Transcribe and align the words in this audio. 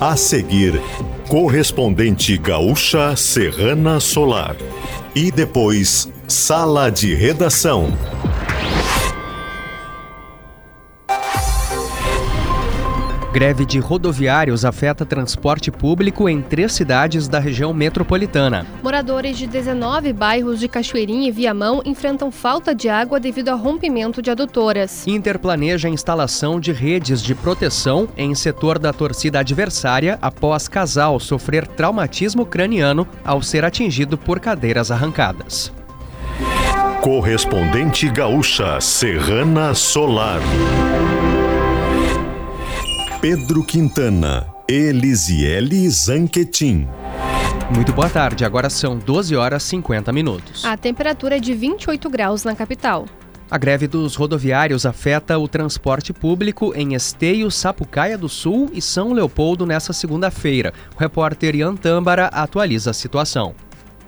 A 0.00 0.16
seguir, 0.16 0.80
correspondente 1.28 2.38
gaúcha 2.38 3.14
Serrana 3.16 4.00
Solar. 4.00 4.56
E 5.14 5.30
depois, 5.30 6.08
sala 6.26 6.88
de 6.88 7.14
redação. 7.14 7.92
Greve 13.32 13.64
de 13.64 13.78
rodoviários 13.78 14.64
afeta 14.64 15.06
transporte 15.06 15.70
público 15.70 16.28
em 16.28 16.42
três 16.42 16.72
cidades 16.72 17.28
da 17.28 17.38
região 17.38 17.72
metropolitana. 17.72 18.66
Moradores 18.82 19.38
de 19.38 19.46
19 19.46 20.12
bairros 20.12 20.58
de 20.58 20.66
Cachoeirinha 20.66 21.28
e 21.28 21.30
Viamão 21.30 21.80
enfrentam 21.84 22.32
falta 22.32 22.74
de 22.74 22.88
água 22.88 23.20
devido 23.20 23.50
ao 23.50 23.56
rompimento 23.56 24.20
de 24.20 24.32
adutoras. 24.32 25.06
Inter 25.06 25.38
planeja 25.38 25.86
a 25.86 25.90
instalação 25.92 26.58
de 26.58 26.72
redes 26.72 27.22
de 27.22 27.32
proteção 27.32 28.08
em 28.16 28.34
setor 28.34 28.80
da 28.80 28.92
torcida 28.92 29.38
adversária 29.38 30.18
após 30.20 30.66
casal 30.66 31.20
sofrer 31.20 31.68
traumatismo 31.68 32.44
craniano 32.44 33.06
ao 33.24 33.40
ser 33.40 33.64
atingido 33.64 34.18
por 34.18 34.40
cadeiras 34.40 34.90
arrancadas. 34.90 35.72
Correspondente 37.00 38.08
gaúcha 38.10 38.80
Serrana 38.80 39.72
Solar. 39.72 40.40
Pedro 43.20 43.62
Quintana, 43.62 44.46
Elisiele 44.66 45.90
Zanquetin. 45.90 46.88
Muito 47.74 47.92
boa 47.92 48.08
tarde, 48.08 48.46
agora 48.46 48.70
são 48.70 48.96
12 48.96 49.36
horas 49.36 49.62
50 49.64 50.10
minutos. 50.10 50.64
A 50.64 50.74
temperatura 50.74 51.36
é 51.36 51.38
de 51.38 51.52
28 51.52 52.08
graus 52.08 52.44
na 52.44 52.56
capital. 52.56 53.04
A 53.50 53.58
greve 53.58 53.86
dos 53.86 54.14
rodoviários 54.14 54.86
afeta 54.86 55.38
o 55.38 55.46
transporte 55.46 56.14
público 56.14 56.72
em 56.74 56.94
Esteio, 56.94 57.50
Sapucaia 57.50 58.16
do 58.16 58.26
Sul 58.28 58.70
e 58.72 58.80
São 58.80 59.12
Leopoldo 59.12 59.66
nesta 59.66 59.92
segunda-feira. 59.92 60.72
O 60.96 60.98
repórter 60.98 61.54
Ian 61.54 61.76
Tâmbara 61.76 62.28
atualiza 62.28 62.90
a 62.90 62.94
situação. 62.94 63.54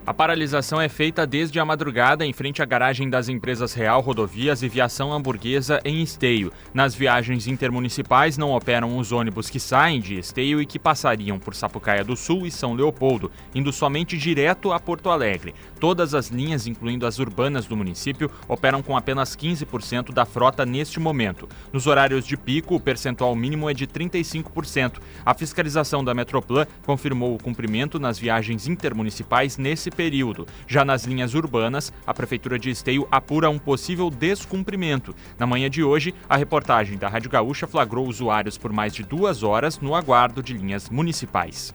A 0.05 0.13
paralisação 0.13 0.81
é 0.81 0.89
feita 0.89 1.25
desde 1.25 1.61
a 1.61 1.65
madrugada 1.65 2.27
em 2.27 2.33
frente 2.33 2.61
à 2.61 2.65
garagem 2.65 3.09
das 3.09 3.29
empresas 3.29 3.73
Real 3.73 4.01
Rodovias 4.01 4.61
e 4.61 4.69
Viação 4.69 5.13
Hamburguesa 5.13 5.81
em 5.85 6.03
Esteio. 6.03 6.53
Nas 6.75 6.93
viagens 6.93 7.47
intermunicipais 7.47 8.37
não 8.37 8.51
operam 8.51 8.99
os 8.99 9.13
ônibus 9.13 9.49
que 9.49 9.61
saem 9.61 10.01
de 10.01 10.19
Esteio 10.19 10.61
e 10.61 10.67
que 10.67 10.77
passariam 10.77 11.39
por 11.39 11.55
Sapucaia 11.55 12.03
do 12.03 12.17
Sul 12.17 12.45
e 12.45 12.51
São 12.51 12.75
Leopoldo, 12.75 13.31
indo 13.55 13.73
somente 13.73 14.19
direto 14.19 14.73
a 14.73 14.81
Porto 14.81 15.09
Alegre. 15.09 15.55
Todas 15.79 16.15
as 16.15 16.31
linhas, 16.31 16.67
incluindo 16.67 17.07
as 17.07 17.21
urbanas 17.21 17.67
do 17.67 17.77
município, 17.77 18.29
operam 18.49 18.83
com 18.83 18.97
apenas 18.97 19.37
15% 19.37 20.13
da 20.13 20.25
frota 20.25 20.67
neste 20.67 20.99
momento. 20.99 21.49
Nos 21.73 21.87
horários 21.87 22.27
de 22.27 22.37
pico, 22.37 22.75
o 22.75 22.81
percentual 22.81 23.37
mínimo 23.37 23.71
é 23.71 23.75
de 23.75 23.87
35%. 23.87 24.95
A 25.25 25.33
fiscalização 25.33 26.03
da 26.03 26.13
Metroplan 26.13 26.67
confirmou 26.85 27.37
o 27.37 27.39
cumprimento 27.39 28.01
nas 28.01 28.19
viagens 28.19 28.67
intermunicipais 28.67 29.57
nesse 29.57 29.92
período. 29.93 30.47
Já 30.67 30.85
nas 30.85 31.05
linhas 31.05 31.35
urbanas, 31.35 31.93
a 32.07 32.15
Prefeitura 32.15 32.59
de 32.59 32.71
Esteio 32.71 33.07
apura 33.11 33.51
um 33.51 33.59
possível 33.59 34.11
descumprimento. 34.11 35.15
Na 35.39 35.47
manhã 35.47 35.69
de 35.69 35.83
hoje, 35.83 36.15
a 36.29 36.37
reportagem 36.37 36.99
da 36.99 37.09
Rádio 37.09 37.31
Gaúcha 37.31 37.67
flagrou 37.67 38.07
usuários 38.07 38.59
por 38.59 38.73
mais 38.73 38.95
de 38.95 39.03
duas 39.03 39.43
horas 39.43 39.79
no 39.79 39.95
aguardo 39.95 40.43
de 40.43 40.55
linhas 40.55 40.89
municipais. 40.89 41.75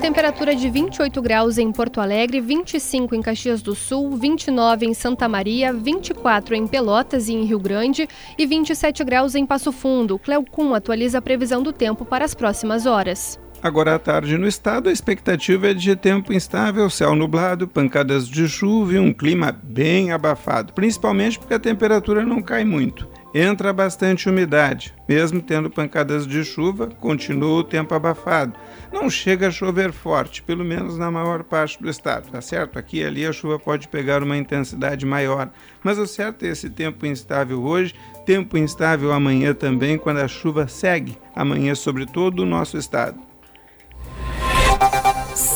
Temperatura 0.00 0.54
de 0.54 0.70
28 0.70 1.20
graus 1.20 1.58
em 1.58 1.70
Porto 1.72 2.00
Alegre, 2.00 2.40
25 2.40 3.14
em 3.14 3.20
Caxias 3.20 3.60
do 3.60 3.74
Sul, 3.74 4.16
29 4.16 4.86
em 4.86 4.94
Santa 4.94 5.28
Maria, 5.28 5.72
24 5.72 6.54
em 6.54 6.66
Pelotas 6.66 7.28
e 7.28 7.34
em 7.34 7.44
Rio 7.44 7.58
Grande 7.58 8.08
e 8.38 8.46
27 8.46 9.04
graus 9.04 9.34
em 9.34 9.44
Passo 9.44 9.72
Fundo. 9.72 10.18
Cleocum 10.18 10.72
atualiza 10.72 11.18
a 11.18 11.22
previsão 11.22 11.62
do 11.62 11.72
tempo 11.72 12.04
para 12.04 12.24
as 12.24 12.32
próximas 12.32 12.86
horas. 12.86 13.38
Agora 13.60 13.96
à 13.96 13.98
tarde 13.98 14.38
no 14.38 14.46
estado, 14.46 14.88
a 14.88 14.92
expectativa 14.92 15.70
é 15.70 15.74
de 15.74 15.96
tempo 15.96 16.32
instável, 16.32 16.88
céu 16.88 17.16
nublado, 17.16 17.66
pancadas 17.66 18.28
de 18.28 18.48
chuva 18.48 18.94
e 18.94 18.98
um 19.00 19.12
clima 19.12 19.50
bem 19.50 20.12
abafado, 20.12 20.72
principalmente 20.72 21.40
porque 21.40 21.54
a 21.54 21.58
temperatura 21.58 22.24
não 22.24 22.40
cai 22.40 22.64
muito. 22.64 23.08
Entra 23.34 23.72
bastante 23.72 24.28
umidade. 24.28 24.94
Mesmo 25.08 25.42
tendo 25.42 25.68
pancadas 25.68 26.26
de 26.26 26.44
chuva, 26.44 26.86
continua 26.86 27.58
o 27.58 27.64
tempo 27.64 27.94
abafado. 27.94 28.54
Não 28.92 29.10
chega 29.10 29.48
a 29.48 29.50
chover 29.50 29.92
forte, 29.92 30.40
pelo 30.40 30.64
menos 30.64 30.96
na 30.96 31.10
maior 31.10 31.42
parte 31.42 31.82
do 31.82 31.90
estado, 31.90 32.30
tá 32.30 32.40
certo? 32.40 32.78
Aqui 32.78 32.98
e 32.98 33.04
ali 33.04 33.26
a 33.26 33.32
chuva 33.32 33.58
pode 33.58 33.88
pegar 33.88 34.22
uma 34.22 34.36
intensidade 34.36 35.04
maior, 35.04 35.50
mas 35.82 35.98
o 35.98 36.06
certo 36.06 36.44
é 36.44 36.48
esse 36.48 36.70
tempo 36.70 37.04
instável 37.04 37.62
hoje, 37.62 37.92
tempo 38.24 38.56
instável 38.56 39.12
amanhã 39.12 39.52
também, 39.52 39.98
quando 39.98 40.18
a 40.18 40.28
chuva 40.28 40.68
segue 40.68 41.18
amanhã 41.34 41.74
sobre 41.74 42.06
todo 42.06 42.40
o 42.40 42.46
nosso 42.46 42.78
estado. 42.78 43.27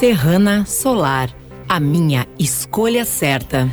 Serrana 0.03 0.67
Solar, 0.67 1.31
a 1.69 1.79
minha 1.79 2.27
escolha 2.37 3.05
certa. 3.05 3.71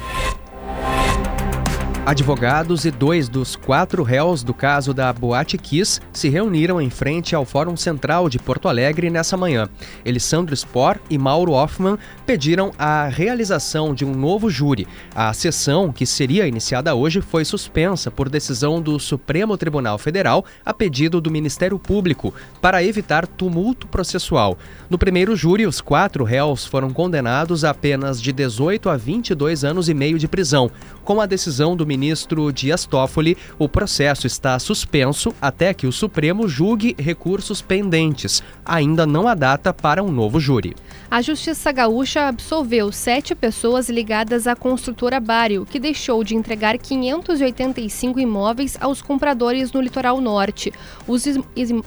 Advogados 2.09 2.85
e 2.85 2.91
dois 2.91 3.29
dos 3.29 3.55
quatro 3.55 4.01
réus 4.01 4.41
do 4.41 4.51
caso 4.51 4.95
da 4.95 5.13
Boate 5.13 5.59
Kiss 5.59 6.01
se 6.11 6.27
reuniram 6.27 6.81
em 6.81 6.89
frente 6.89 7.35
ao 7.35 7.45
Fórum 7.45 7.77
Central 7.77 8.27
de 8.27 8.39
Porto 8.39 8.67
Alegre 8.67 9.11
nessa 9.11 9.37
manhã. 9.37 9.69
Elisandro 10.03 10.55
Spor 10.57 10.97
e 11.07 11.19
Mauro 11.19 11.51
Hoffman 11.51 11.99
pediram 12.25 12.71
a 12.79 13.07
realização 13.07 13.93
de 13.93 14.03
um 14.03 14.15
novo 14.15 14.49
júri. 14.49 14.87
A 15.13 15.31
sessão, 15.33 15.91
que 15.93 16.03
seria 16.03 16.47
iniciada 16.47 16.95
hoje, 16.95 17.21
foi 17.21 17.45
suspensa 17.45 18.09
por 18.09 18.27
decisão 18.27 18.81
do 18.81 18.97
Supremo 18.97 19.55
Tribunal 19.55 19.99
Federal 19.99 20.43
a 20.65 20.73
pedido 20.73 21.21
do 21.21 21.29
Ministério 21.29 21.77
Público 21.77 22.33
para 22.59 22.83
evitar 22.83 23.27
tumulto 23.27 23.85
processual. 23.85 24.57
No 24.89 24.97
primeiro 24.97 25.35
júri, 25.35 25.67
os 25.67 25.79
quatro 25.79 26.23
réus 26.23 26.65
foram 26.65 26.89
condenados 26.89 27.63
a 27.63 27.69
apenas 27.69 28.19
de 28.19 28.33
18 28.33 28.89
a 28.89 28.97
22 28.97 29.63
anos 29.63 29.87
e 29.87 29.93
meio 29.93 30.17
de 30.17 30.27
prisão. 30.27 30.71
Com 31.03 31.21
a 31.21 31.27
decisão 31.27 31.75
do 31.75 31.85
ministro 31.99 32.51
Dias 32.53 32.85
Toffoli, 32.85 33.37
o 33.57 33.67
processo 33.67 34.25
está 34.25 34.57
suspenso 34.57 35.35
até 35.41 35.73
que 35.73 35.85
o 35.85 35.91
Supremo 35.91 36.47
julgue 36.47 36.95
recursos 36.97 37.61
pendentes. 37.61 38.41
Ainda 38.65 39.05
não 39.05 39.27
há 39.27 39.35
data 39.35 39.73
para 39.73 40.01
um 40.01 40.11
novo 40.11 40.39
júri. 40.39 40.75
A 41.11 41.21
Justiça 41.21 41.71
Gaúcha 41.71 42.27
absolveu 42.27 42.91
sete 42.91 43.33
pessoas 43.33 43.89
ligadas 43.89 44.47
à 44.47 44.55
construtora 44.55 45.19
Bário, 45.19 45.65
que 45.65 45.79
deixou 45.79 46.23
de 46.23 46.35
entregar 46.35 46.77
585 46.77 48.19
imóveis 48.19 48.77
aos 48.79 49.01
compradores 49.01 49.71
no 49.71 49.81
litoral 49.81 50.21
norte. 50.21 50.71
Os, 51.07 51.25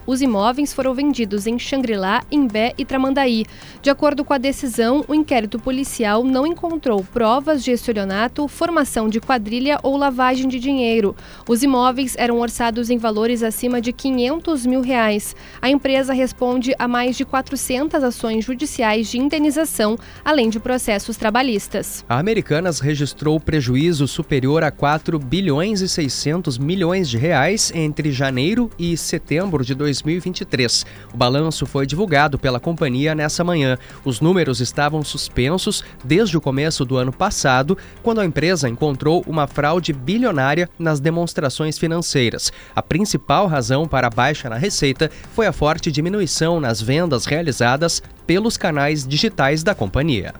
os 0.06 0.20
imóveis 0.20 0.72
foram 0.72 0.92
vendidos 0.92 1.46
em 1.46 1.58
Xangri-Lá, 1.58 2.22
Imbé 2.30 2.74
e 2.76 2.84
Tramandaí. 2.84 3.46
De 3.80 3.90
acordo 3.90 4.24
com 4.24 4.34
a 4.34 4.38
decisão, 4.38 5.04
o 5.06 5.14
inquérito 5.14 5.58
policial 5.58 6.24
não 6.24 6.46
encontrou 6.46 7.04
provas 7.04 7.62
de 7.62 7.70
estelionato, 7.70 8.48
formação 8.48 9.08
de 9.08 9.20
quadrilha 9.20 9.78
ou 9.82 9.96
lavagem 10.02 10.48
de 10.48 10.58
dinheiro. 10.58 11.14
Os 11.48 11.62
imóveis 11.62 12.16
eram 12.18 12.40
orçados 12.40 12.90
em 12.90 12.98
valores 12.98 13.42
acima 13.42 13.80
de 13.80 13.92
500 13.92 14.66
mil 14.66 14.80
reais. 14.80 15.36
A 15.60 15.70
empresa 15.70 16.12
responde 16.12 16.74
a 16.76 16.88
mais 16.88 17.16
de 17.16 17.24
400 17.24 18.02
ações 18.02 18.44
judiciais 18.44 19.08
de 19.08 19.18
indenização, 19.18 19.96
além 20.24 20.50
de 20.50 20.58
processos 20.58 21.16
trabalhistas. 21.16 22.04
A 22.08 22.18
Americanas 22.18 22.80
registrou 22.80 23.38
prejuízo 23.38 24.08
superior 24.08 24.64
a 24.64 24.72
4 24.72 25.18
bilhões 25.20 25.80
e 25.80 25.88
600 25.88 26.58
milhões 26.58 27.08
de 27.08 27.16
reais 27.16 27.70
entre 27.74 28.10
janeiro 28.10 28.68
e 28.76 28.96
setembro 28.96 29.64
de 29.64 29.74
2023. 29.74 30.84
O 31.14 31.16
balanço 31.16 31.64
foi 31.64 31.86
divulgado 31.86 32.38
pela 32.38 32.58
companhia 32.58 33.14
nessa 33.14 33.44
manhã. 33.44 33.78
Os 34.04 34.20
números 34.20 34.60
estavam 34.60 35.04
suspensos 35.04 35.84
desde 36.04 36.36
o 36.36 36.40
começo 36.40 36.84
do 36.84 36.96
ano 36.96 37.12
passado, 37.12 37.78
quando 38.02 38.20
a 38.20 38.24
empresa 38.24 38.68
encontrou 38.68 39.22
uma 39.26 39.46
fraude 39.46 39.91
bilionária 39.92 40.68
nas 40.78 41.00
demonstrações 41.00 41.78
financeiras. 41.78 42.52
A 42.74 42.82
principal 42.82 43.46
razão 43.46 43.86
para 43.86 44.06
a 44.06 44.10
baixa 44.10 44.48
na 44.48 44.56
receita 44.56 45.10
foi 45.34 45.46
a 45.46 45.52
forte 45.52 45.90
diminuição 45.90 46.60
nas 46.60 46.80
vendas 46.80 47.24
realizadas 47.24 48.02
pelos 48.26 48.56
canais 48.56 49.06
digitais 49.06 49.62
da 49.62 49.74
companhia. 49.74 50.34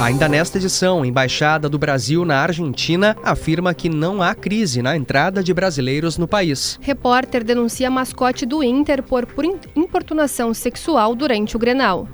Ainda 0.00 0.28
nesta 0.28 0.58
edição, 0.58 1.02
a 1.02 1.06
Embaixada 1.06 1.68
do 1.68 1.78
Brasil 1.78 2.24
na 2.24 2.40
Argentina 2.40 3.16
afirma 3.22 3.74
que 3.74 3.88
não 3.88 4.22
há 4.22 4.34
crise 4.34 4.80
na 4.80 4.96
entrada 4.96 5.42
de 5.42 5.52
brasileiros 5.52 6.16
no 6.16 6.28
país. 6.28 6.78
Repórter 6.80 7.42
denuncia 7.42 7.90
mascote 7.90 8.46
do 8.46 8.62
Inter 8.62 9.02
por, 9.02 9.26
por 9.26 9.44
importunação 9.44 10.54
sexual 10.54 11.14
durante 11.14 11.56
o 11.56 11.58
Grenal. 11.58 12.08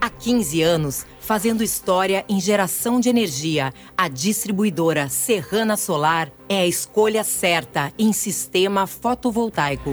Há 0.00 0.08
15 0.08 0.62
anos, 0.62 1.06
fazendo 1.28 1.62
história 1.62 2.24
em 2.26 2.40
geração 2.40 2.98
de 2.98 3.10
energia, 3.10 3.70
a 3.94 4.08
distribuidora 4.08 5.10
Serrana 5.10 5.76
Solar 5.76 6.32
é 6.48 6.60
a 6.60 6.66
escolha 6.66 7.22
certa 7.22 7.92
em 7.98 8.14
sistema 8.14 8.86
fotovoltaico. 8.86 9.90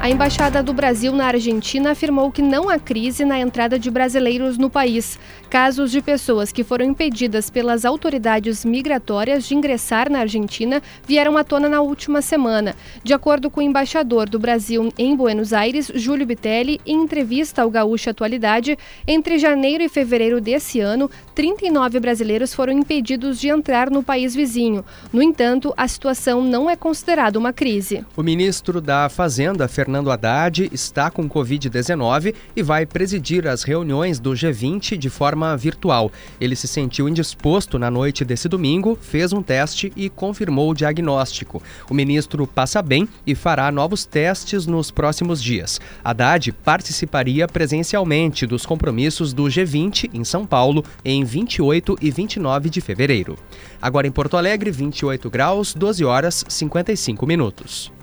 A 0.00 0.08
Embaixada 0.08 0.62
do 0.62 0.72
Brasil 0.72 1.12
na 1.12 1.26
Argentina 1.26 1.90
afirmou 1.90 2.32
que 2.32 2.40
não 2.40 2.70
há 2.70 2.78
crise 2.78 3.26
na 3.26 3.38
entrada 3.38 3.78
de 3.78 3.90
brasileiros 3.90 4.56
no 4.56 4.70
país. 4.70 5.18
Casos 5.50 5.90
de 5.90 6.02
pessoas 6.02 6.52
que 6.52 6.62
foram 6.62 6.84
impedidas 6.84 7.48
pelas 7.48 7.86
autoridades 7.86 8.66
migratórias 8.66 9.48
de 9.48 9.54
ingressar 9.54 10.10
na 10.10 10.18
Argentina 10.18 10.82
vieram 11.06 11.38
à 11.38 11.44
tona 11.44 11.70
na 11.70 11.80
última 11.80 12.20
semana. 12.20 12.76
De 13.02 13.14
acordo 13.14 13.48
com 13.48 13.60
o 13.60 13.62
embaixador 13.62 14.28
do 14.28 14.38
Brasil 14.38 14.92
em 14.98 15.16
Buenos 15.16 15.54
Aires, 15.54 15.90
Júlio 15.94 16.26
Bitelli, 16.26 16.78
em 16.84 17.02
entrevista 17.02 17.62
ao 17.62 17.70
Gaúcha 17.70 18.10
Atualidade, 18.10 18.76
entre 19.06 19.38
janeiro 19.38 19.82
e 19.82 19.88
fevereiro 19.88 20.38
desse 20.38 20.80
ano, 20.80 21.10
39 21.34 21.98
brasileiros 21.98 22.52
foram 22.52 22.74
impedidos 22.74 23.40
de 23.40 23.48
entrar 23.48 23.88
no 23.88 24.02
país 24.02 24.34
vizinho. 24.34 24.84
No 25.10 25.22
entanto, 25.22 25.72
a 25.78 25.88
situação 25.88 26.44
não 26.44 26.68
é 26.68 26.76
considerada 26.76 27.38
uma 27.38 27.54
crise. 27.54 28.04
O 28.14 28.22
ministro 28.22 28.82
da 28.82 29.08
Fazenda, 29.08 29.66
Fernando 29.66 30.10
Haddad, 30.10 30.68
está 30.70 31.10
com 31.10 31.26
Covid-19 31.26 32.34
e 32.54 32.62
vai 32.62 32.84
presidir 32.84 33.48
as 33.48 33.62
reuniões 33.62 34.20
do 34.20 34.32
G20 34.32 34.98
de 34.98 35.08
forma 35.08 35.37
virtual. 35.56 36.10
Ele 36.40 36.56
se 36.56 36.68
sentiu 36.68 37.08
indisposto 37.08 37.78
na 37.78 37.90
noite 37.90 38.24
desse 38.24 38.48
domingo, 38.48 38.98
fez 39.00 39.32
um 39.32 39.42
teste 39.42 39.92
e 39.96 40.08
confirmou 40.08 40.70
o 40.70 40.74
diagnóstico. 40.74 41.62
O 41.88 41.94
ministro 41.94 42.46
passa 42.46 42.80
bem 42.82 43.08
e 43.26 43.34
fará 43.34 43.70
novos 43.70 44.04
testes 44.04 44.66
nos 44.66 44.90
próximos 44.90 45.42
dias. 45.42 45.80
Haddad 46.04 46.52
participaria 46.52 47.46
presencialmente 47.46 48.46
dos 48.46 48.64
compromissos 48.64 49.32
do 49.32 49.44
G20 49.44 50.10
em 50.12 50.24
São 50.24 50.46
Paulo 50.46 50.84
em 51.04 51.24
28 51.24 51.96
e 52.00 52.10
29 52.10 52.70
de 52.70 52.80
fevereiro. 52.80 53.38
Agora 53.80 54.06
em 54.06 54.12
Porto 54.12 54.36
Alegre, 54.36 54.70
28 54.70 55.30
graus, 55.30 55.74
12 55.74 56.04
horas 56.04 56.44
55 56.48 57.26
minutos. 57.26 57.97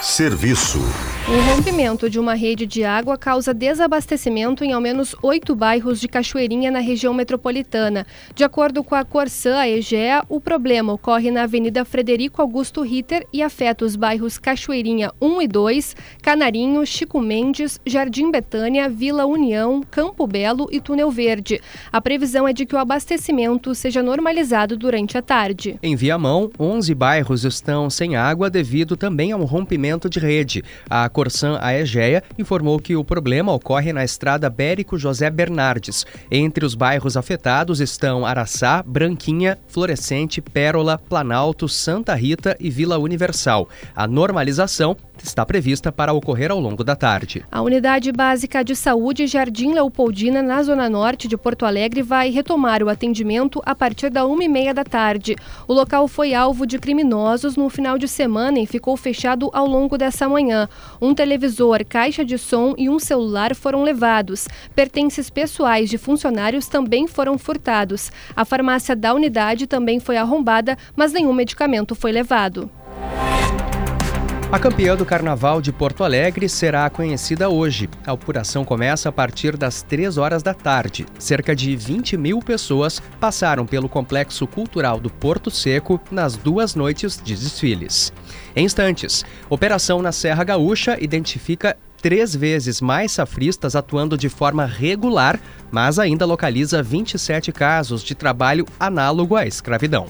Serviço. 0.00 0.78
O 1.28 1.54
rompimento 1.54 2.08
de 2.08 2.20
uma 2.20 2.34
rede 2.34 2.64
de 2.66 2.84
água 2.84 3.18
causa 3.18 3.52
desabastecimento 3.52 4.62
em 4.62 4.72
ao 4.72 4.80
menos 4.80 5.14
oito 5.22 5.56
bairros 5.56 6.00
de 6.00 6.06
Cachoeirinha 6.06 6.70
na 6.70 6.78
região 6.78 7.12
metropolitana. 7.12 8.06
De 8.34 8.44
acordo 8.44 8.84
com 8.84 8.94
a 8.94 9.04
Corsã 9.04 9.66
Egea, 9.66 10.22
o 10.28 10.40
problema 10.40 10.92
ocorre 10.92 11.32
na 11.32 11.42
Avenida 11.42 11.84
Frederico 11.84 12.40
Augusto 12.40 12.80
Ritter 12.80 13.26
e 13.32 13.42
afeta 13.42 13.84
os 13.84 13.96
bairros 13.96 14.38
Cachoeirinha 14.38 15.12
1 15.20 15.42
e 15.42 15.48
2, 15.48 15.96
Canarinho, 16.22 16.86
Chico 16.86 17.20
Mendes, 17.20 17.80
Jardim 17.84 18.30
Betânia, 18.30 18.88
Vila 18.88 19.26
União, 19.26 19.82
Campo 19.90 20.26
Belo 20.26 20.68
e 20.70 20.80
Túnel 20.80 21.10
Verde. 21.10 21.60
A 21.92 22.00
previsão 22.00 22.46
é 22.46 22.52
de 22.52 22.64
que 22.64 22.74
o 22.74 22.78
abastecimento 22.78 23.74
seja 23.74 24.02
normalizado 24.02 24.76
durante 24.76 25.18
a 25.18 25.22
tarde. 25.22 25.76
Em 25.82 25.96
Viamão, 25.96 26.50
11 26.58 26.94
bairros 26.94 27.44
estão 27.44 27.90
sem 27.90 28.14
água 28.16 28.48
devido 28.48 28.96
também 28.96 29.32
ao 29.32 29.42
rompimento 29.44 29.87
de 30.10 30.18
rede. 30.18 30.62
A 30.90 31.08
Corsan 31.08 31.58
Aegea 31.62 32.22
informou 32.36 32.78
que 32.78 32.96
o 32.96 33.04
problema 33.04 33.52
ocorre 33.52 33.92
na 33.92 34.04
estrada 34.04 34.50
Bérico 34.50 34.98
José 34.98 35.30
Bernardes. 35.30 36.04
Entre 36.30 36.66
os 36.66 36.74
bairros 36.74 37.16
afetados 37.16 37.80
estão 37.80 38.26
Araçá, 38.26 38.82
Branquinha, 38.84 39.56
Florescente, 39.68 40.42
Pérola, 40.42 40.98
Planalto, 40.98 41.68
Santa 41.68 42.14
Rita 42.14 42.56
e 42.58 42.68
Vila 42.68 42.98
Universal. 42.98 43.68
A 43.94 44.06
normalização 44.06 44.96
está 45.24 45.44
prevista 45.44 45.90
para 45.90 46.12
ocorrer 46.12 46.50
ao 46.50 46.60
longo 46.60 46.84
da 46.84 46.96
tarde. 46.96 47.44
A 47.50 47.62
Unidade 47.62 48.12
Básica 48.12 48.64
de 48.64 48.74
Saúde 48.74 49.26
Jardim 49.26 49.72
Leopoldina, 49.72 50.42
na 50.42 50.62
Zona 50.62 50.88
Norte 50.88 51.28
de 51.28 51.36
Porto 51.36 51.64
Alegre, 51.66 52.02
vai 52.02 52.30
retomar 52.30 52.82
o 52.82 52.88
atendimento 52.88 53.62
a 53.64 53.74
partir 53.74 54.10
da 54.10 54.26
uma 54.26 54.44
e 54.44 54.48
meia 54.48 54.72
da 54.72 54.84
tarde. 54.84 55.36
O 55.66 55.72
local 55.72 56.08
foi 56.08 56.34
alvo 56.34 56.66
de 56.66 56.78
criminosos 56.78 57.56
no 57.56 57.68
final 57.68 57.98
de 57.98 58.08
semana 58.08 58.58
e 58.58 58.66
ficou 58.66 58.96
fechado 58.96 59.50
ao 59.52 59.66
longo 59.66 59.98
dessa 59.98 60.28
manhã. 60.28 60.68
Um 61.00 61.14
televisor, 61.14 61.84
caixa 61.84 62.24
de 62.24 62.38
som 62.38 62.74
e 62.76 62.88
um 62.88 62.98
celular 62.98 63.54
foram 63.54 63.82
levados. 63.82 64.48
Pertences 64.74 65.30
pessoais 65.30 65.88
de 65.90 65.98
funcionários 65.98 66.66
também 66.66 67.06
foram 67.06 67.38
furtados. 67.38 68.10
A 68.34 68.44
farmácia 68.44 68.94
da 68.94 69.14
unidade 69.14 69.66
também 69.66 70.00
foi 70.00 70.16
arrombada, 70.16 70.76
mas 70.96 71.12
nenhum 71.12 71.32
medicamento 71.32 71.94
foi 71.94 72.12
levado. 72.12 72.70
A 74.50 74.58
campeã 74.58 74.96
do 74.96 75.04
Carnaval 75.04 75.60
de 75.60 75.70
Porto 75.70 76.02
Alegre 76.02 76.48
será 76.48 76.88
conhecida 76.88 77.50
hoje. 77.50 77.86
A 78.06 78.12
apuração 78.12 78.64
começa 78.64 79.10
a 79.10 79.12
partir 79.12 79.58
das 79.58 79.82
3 79.82 80.16
horas 80.16 80.42
da 80.42 80.54
tarde. 80.54 81.04
Cerca 81.18 81.54
de 81.54 81.76
20 81.76 82.16
mil 82.16 82.38
pessoas 82.38 82.98
passaram 83.20 83.66
pelo 83.66 83.90
Complexo 83.90 84.46
Cultural 84.46 84.98
do 84.98 85.10
Porto 85.10 85.50
Seco 85.50 86.00
nas 86.10 86.34
duas 86.34 86.74
noites 86.74 87.20
de 87.22 87.34
desfiles. 87.36 88.10
Em 88.56 88.64
instantes, 88.64 89.22
operação 89.50 90.00
na 90.00 90.12
Serra 90.12 90.44
Gaúcha 90.44 90.96
identifica 90.98 91.76
três 92.00 92.34
vezes 92.34 92.80
mais 92.80 93.12
safristas 93.12 93.76
atuando 93.76 94.16
de 94.16 94.30
forma 94.30 94.64
regular, 94.64 95.38
mas 95.70 95.98
ainda 95.98 96.24
localiza 96.24 96.82
27 96.82 97.52
casos 97.52 98.02
de 98.02 98.14
trabalho 98.14 98.64
análogo 98.80 99.36
à 99.36 99.44
escravidão. 99.44 100.06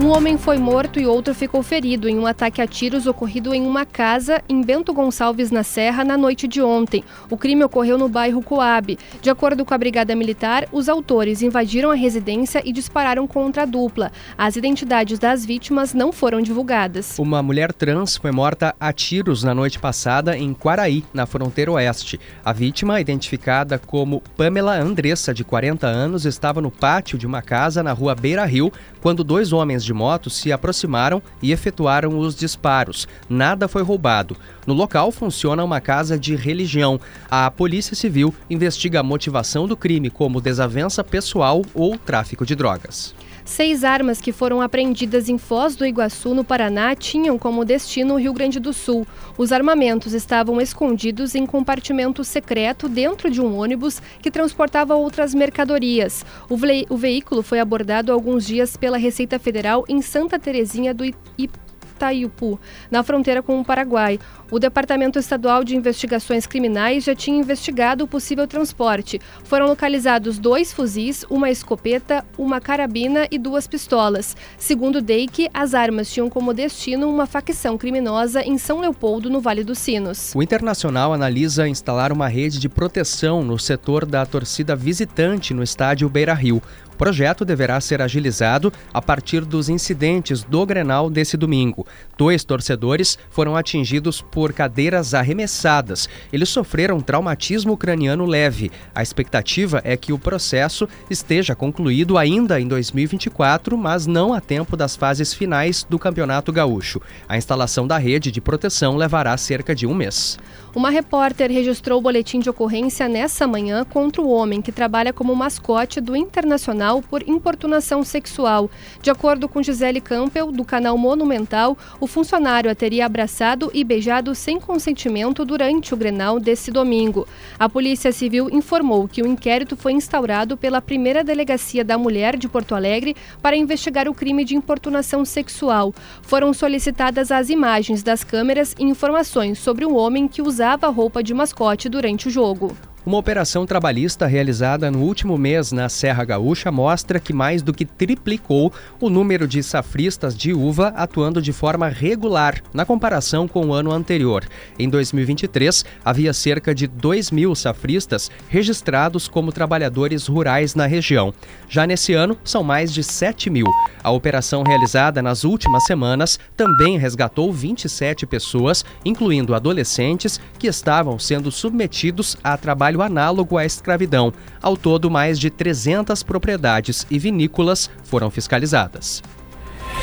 Um 0.00 0.10
homem 0.10 0.38
foi 0.38 0.58
morto 0.58 1.00
e 1.00 1.06
outro 1.08 1.34
ficou 1.34 1.60
ferido 1.60 2.08
em 2.08 2.16
um 2.20 2.24
ataque 2.24 2.62
a 2.62 2.68
tiros 2.68 3.08
ocorrido 3.08 3.52
em 3.52 3.66
uma 3.66 3.84
casa 3.84 4.40
em 4.48 4.62
Bento 4.62 4.94
Gonçalves, 4.94 5.50
na 5.50 5.64
Serra, 5.64 6.04
na 6.04 6.16
noite 6.16 6.46
de 6.46 6.62
ontem. 6.62 7.02
O 7.28 7.36
crime 7.36 7.64
ocorreu 7.64 7.98
no 7.98 8.08
bairro 8.08 8.40
Coab. 8.40 8.96
De 9.20 9.28
acordo 9.28 9.64
com 9.64 9.74
a 9.74 9.78
Brigada 9.78 10.14
Militar, 10.14 10.68
os 10.70 10.88
autores 10.88 11.42
invadiram 11.42 11.90
a 11.90 11.96
residência 11.96 12.62
e 12.64 12.72
dispararam 12.72 13.26
contra 13.26 13.64
a 13.64 13.66
dupla. 13.66 14.12
As 14.36 14.54
identidades 14.54 15.18
das 15.18 15.44
vítimas 15.44 15.92
não 15.92 16.12
foram 16.12 16.40
divulgadas. 16.40 17.18
Uma 17.18 17.42
mulher 17.42 17.72
trans 17.72 18.16
foi 18.16 18.30
morta 18.30 18.76
a 18.78 18.92
tiros 18.92 19.42
na 19.42 19.52
noite 19.52 19.80
passada 19.80 20.38
em 20.38 20.54
Quaraí, 20.54 21.04
na 21.12 21.26
fronteira 21.26 21.72
oeste. 21.72 22.20
A 22.44 22.52
vítima, 22.52 23.00
identificada 23.00 23.80
como 23.80 24.22
Pamela 24.36 24.78
Andressa, 24.78 25.34
de 25.34 25.42
40 25.42 25.88
anos, 25.88 26.24
estava 26.24 26.60
no 26.60 26.70
pátio 26.70 27.18
de 27.18 27.26
uma 27.26 27.42
casa 27.42 27.82
na 27.82 27.92
rua 27.92 28.14
Beira 28.14 28.44
Rio 28.44 28.72
quando 29.00 29.24
dois 29.24 29.52
homens 29.52 29.87
de 29.88 29.94
moto 29.94 30.30
se 30.30 30.52
aproximaram 30.52 31.20
e 31.42 31.50
efetuaram 31.50 32.18
os 32.18 32.36
disparos. 32.36 33.08
Nada 33.28 33.66
foi 33.66 33.82
roubado. 33.82 34.36
No 34.66 34.74
local 34.74 35.10
funciona 35.10 35.64
uma 35.64 35.80
casa 35.80 36.18
de 36.18 36.36
religião. 36.36 37.00
A 37.30 37.50
Polícia 37.50 37.96
Civil 37.96 38.34
investiga 38.50 39.00
a 39.00 39.02
motivação 39.02 39.66
do 39.66 39.76
crime 39.76 40.10
como 40.10 40.40
desavença 40.40 41.02
pessoal 41.02 41.62
ou 41.74 41.96
tráfico 41.96 42.44
de 42.44 42.54
drogas. 42.54 43.14
Seis 43.48 43.82
armas 43.82 44.20
que 44.20 44.30
foram 44.30 44.60
apreendidas 44.60 45.26
em 45.26 45.38
Foz 45.38 45.74
do 45.74 45.86
Iguaçu, 45.86 46.34
no 46.34 46.44
Paraná, 46.44 46.94
tinham 46.94 47.38
como 47.38 47.64
destino 47.64 48.12
o 48.12 48.18
Rio 48.18 48.34
Grande 48.34 48.60
do 48.60 48.74
Sul. 48.74 49.06
Os 49.38 49.52
armamentos 49.52 50.12
estavam 50.12 50.60
escondidos 50.60 51.34
em 51.34 51.46
compartimento 51.46 52.22
secreto 52.22 52.90
dentro 52.90 53.30
de 53.30 53.40
um 53.40 53.56
ônibus 53.58 54.02
que 54.20 54.30
transportava 54.30 54.94
outras 54.94 55.32
mercadorias. 55.32 56.26
O, 56.46 56.58
ve 56.58 56.86
o 56.90 56.96
veículo 56.98 57.42
foi 57.42 57.58
abordado 57.58 58.12
alguns 58.12 58.46
dias 58.46 58.76
pela 58.76 58.98
Receita 58.98 59.38
Federal 59.38 59.82
em 59.88 60.02
Santa 60.02 60.38
Terezinha 60.38 60.92
do 60.92 61.02
Ipiranga 61.06 61.67
Itaiupu, 61.98 62.60
na 62.90 63.02
fronteira 63.02 63.42
com 63.42 63.60
o 63.60 63.64
Paraguai. 63.64 64.18
O 64.50 64.58
Departamento 64.58 65.18
Estadual 65.18 65.64
de 65.64 65.76
Investigações 65.76 66.46
Criminais 66.46 67.04
já 67.04 67.14
tinha 67.14 67.38
investigado 67.38 68.04
o 68.04 68.08
possível 68.08 68.46
transporte. 68.46 69.20
Foram 69.44 69.66
localizados 69.66 70.38
dois 70.38 70.72
fuzis, 70.72 71.24
uma 71.28 71.50
escopeta, 71.50 72.24
uma 72.38 72.60
carabina 72.60 73.26
e 73.30 73.38
duas 73.38 73.66
pistolas. 73.66 74.36
Segundo 74.56 75.02
Deike, 75.02 75.50
as 75.52 75.74
armas 75.74 76.10
tinham 76.10 76.30
como 76.30 76.54
destino 76.54 77.10
uma 77.10 77.26
facção 77.26 77.76
criminosa 77.76 78.42
em 78.42 78.56
São 78.56 78.80
Leopoldo, 78.80 79.28
no 79.28 79.40
Vale 79.40 79.64
dos 79.64 79.78
Sinos. 79.78 80.32
O 80.34 80.42
Internacional 80.42 81.12
analisa 81.12 81.68
instalar 81.68 82.12
uma 82.12 82.28
rede 82.28 82.58
de 82.58 82.68
proteção 82.68 83.42
no 83.42 83.58
setor 83.58 84.06
da 84.06 84.24
torcida 84.24 84.76
visitante 84.76 85.52
no 85.52 85.62
estádio 85.62 86.08
Beira 86.08 86.32
Rio. 86.32 86.62
O 86.98 87.06
projeto 87.08 87.44
deverá 87.44 87.80
ser 87.80 88.02
agilizado 88.02 88.72
a 88.92 89.00
partir 89.00 89.44
dos 89.44 89.68
incidentes 89.68 90.42
do 90.42 90.66
Grenal 90.66 91.08
desse 91.08 91.36
domingo. 91.36 91.86
Dois 92.16 92.42
torcedores 92.42 93.16
foram 93.30 93.54
atingidos 93.54 94.20
por 94.20 94.52
cadeiras 94.52 95.14
arremessadas. 95.14 96.08
Eles 96.32 96.48
sofreram 96.48 96.98
traumatismo 96.98 97.76
craniano 97.76 98.26
leve. 98.26 98.72
A 98.92 99.00
expectativa 99.00 99.80
é 99.84 99.96
que 99.96 100.12
o 100.12 100.18
processo 100.18 100.88
esteja 101.08 101.54
concluído 101.54 102.18
ainda 102.18 102.60
em 102.60 102.66
2024, 102.66 103.78
mas 103.78 104.08
não 104.08 104.34
a 104.34 104.40
tempo 104.40 104.76
das 104.76 104.96
fases 104.96 105.32
finais 105.32 105.86
do 105.88 106.00
Campeonato 106.00 106.50
Gaúcho. 106.50 107.00
A 107.28 107.38
instalação 107.38 107.86
da 107.86 107.96
rede 107.96 108.32
de 108.32 108.40
proteção 108.40 108.96
levará 108.96 109.36
cerca 109.36 109.72
de 109.72 109.86
um 109.86 109.94
mês. 109.94 110.36
Uma 110.74 110.90
repórter 110.90 111.50
registrou 111.50 111.98
o 111.98 112.02
boletim 112.02 112.40
de 112.40 112.50
ocorrência 112.50 113.08
nessa 113.08 113.46
manhã 113.46 113.84
contra 113.84 114.20
o 114.20 114.28
homem 114.28 114.60
que 114.60 114.72
trabalha 114.72 115.12
como 115.12 115.34
mascote 115.34 116.00
do 116.00 116.16
Internacional 116.16 116.87
por 117.02 117.22
importunação 117.28 118.02
sexual. 118.02 118.70
De 119.02 119.10
acordo 119.10 119.48
com 119.48 119.62
Gisele 119.62 120.00
Campbell, 120.00 120.50
do 120.50 120.64
canal 120.64 120.96
Monumental, 120.96 121.76
o 122.00 122.06
funcionário 122.06 122.70
a 122.70 122.74
teria 122.74 123.04
abraçado 123.04 123.70
e 123.74 123.84
beijado 123.84 124.34
sem 124.34 124.58
consentimento 124.58 125.44
durante 125.44 125.92
o 125.92 125.96
Grenal 125.96 126.40
desse 126.40 126.70
domingo. 126.70 127.28
A 127.58 127.68
Polícia 127.68 128.10
Civil 128.10 128.48
informou 128.50 129.06
que 129.06 129.22
o 129.22 129.26
inquérito 129.26 129.76
foi 129.76 129.92
instaurado 129.92 130.56
pela 130.56 130.80
primeira 130.80 131.22
delegacia 131.22 131.84
da 131.84 131.98
mulher 131.98 132.36
de 132.36 132.48
Porto 132.48 132.74
Alegre 132.74 133.14
para 133.42 133.56
investigar 133.56 134.08
o 134.08 134.14
crime 134.14 134.44
de 134.44 134.56
importunação 134.56 135.24
sexual. 135.24 135.94
Foram 136.22 136.54
solicitadas 136.54 137.30
as 137.30 137.50
imagens 137.50 138.02
das 138.02 138.24
câmeras 138.24 138.74
e 138.78 138.84
informações 138.84 139.58
sobre 139.58 139.84
o 139.84 139.94
homem 139.94 140.26
que 140.26 140.40
usava 140.40 140.88
roupa 140.88 141.22
de 141.22 141.34
mascote 141.34 141.88
durante 141.88 142.28
o 142.28 142.30
jogo. 142.30 142.87
Uma 143.08 143.16
operação 143.16 143.64
trabalhista 143.64 144.26
realizada 144.26 144.90
no 144.90 144.98
último 144.98 145.38
mês 145.38 145.72
na 145.72 145.88
Serra 145.88 146.26
Gaúcha 146.26 146.70
mostra 146.70 147.18
que 147.18 147.32
mais 147.32 147.62
do 147.62 147.72
que 147.72 147.86
triplicou 147.86 148.70
o 149.00 149.08
número 149.08 149.48
de 149.48 149.62
safristas 149.62 150.36
de 150.36 150.52
uva 150.52 150.88
atuando 150.88 151.40
de 151.40 151.50
forma 151.50 151.88
regular 151.88 152.62
na 152.70 152.84
comparação 152.84 153.48
com 153.48 153.68
o 153.68 153.72
ano 153.72 153.92
anterior. 153.92 154.44
Em 154.78 154.90
2023, 154.90 155.86
havia 156.04 156.34
cerca 156.34 156.74
de 156.74 156.86
2 156.86 157.30
mil 157.30 157.54
safristas 157.54 158.30
registrados 158.46 159.26
como 159.26 159.52
trabalhadores 159.52 160.26
rurais 160.26 160.74
na 160.74 160.84
região. 160.84 161.32
Já 161.66 161.86
nesse 161.86 162.12
ano, 162.12 162.36
são 162.44 162.62
mais 162.62 162.92
de 162.92 163.02
7 163.02 163.48
mil. 163.48 163.64
A 164.04 164.10
operação 164.10 164.62
realizada 164.62 165.22
nas 165.22 165.44
últimas 165.44 165.84
semanas 165.84 166.38
também 166.54 166.98
resgatou 166.98 167.50
27 167.54 168.26
pessoas, 168.26 168.84
incluindo 169.02 169.54
adolescentes, 169.54 170.38
que 170.58 170.66
estavam 170.66 171.18
sendo 171.18 171.50
submetidos 171.50 172.36
a 172.44 172.58
trabalho 172.98 173.02
análogo 173.02 173.56
à 173.56 173.64
escravidão. 173.64 174.32
Ao 174.60 174.76
todo, 174.76 175.10
mais 175.10 175.38
de 175.38 175.50
300 175.50 176.22
propriedades 176.22 177.06
e 177.10 177.18
vinícolas 177.18 177.88
foram 178.02 178.30
fiscalizadas. 178.30 179.22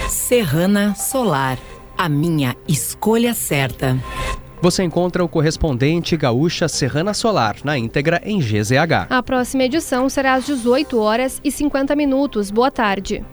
Serrana 0.07 0.95
Solar, 0.95 1.57
a 1.97 2.07
minha 2.07 2.55
escolha 2.67 3.33
certa. 3.33 3.97
Você 4.61 4.83
encontra 4.83 5.23
o 5.23 5.27
correspondente 5.27 6.15
Gaúcha 6.15 6.67
Serrana 6.67 7.13
Solar 7.13 7.57
na 7.63 7.77
íntegra 7.77 8.21
em 8.23 8.39
GZH. 8.39 9.07
A 9.09 9.21
próxima 9.21 9.63
edição 9.63 10.09
será 10.09 10.33
às 10.33 10.45
18 10.45 10.97
horas 10.97 11.41
e 11.43 11.51
50 11.51 11.95
minutos. 11.95 12.49
Boa 12.49 12.71
tarde. 12.71 13.23